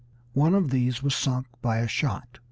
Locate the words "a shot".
1.77-2.39